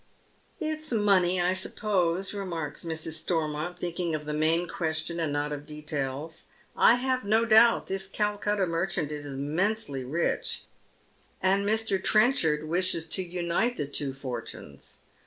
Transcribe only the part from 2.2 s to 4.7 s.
remarks Mrs. Stormont, thinking of the main